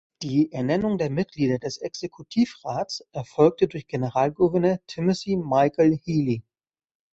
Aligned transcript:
Die 0.23 0.51
Ernennung 0.51 0.97
der 0.97 1.11
Mitglieder 1.11 1.59
des 1.59 1.77
Exekutivrats 1.77 3.01
erfolgte 3.11 3.67
durch 3.67 3.85
Generalgouverneur 3.85 4.79
Timothy 4.87 5.35
Michael 5.37 5.95
Healy. 6.03 6.41